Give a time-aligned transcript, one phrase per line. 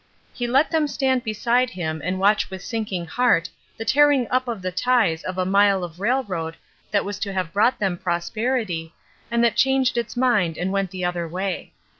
[0.33, 4.63] He let them stand beside him and watch with sinking heart the tearing up of
[4.63, 6.57] the ties of a mile of railroad
[6.89, 8.95] that was to have brought them prosperity,
[9.29, 11.73] and that changed its mind and went the other way.